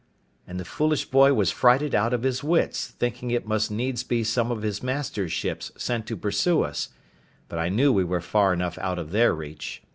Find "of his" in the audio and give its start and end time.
2.11-2.43, 4.49-4.81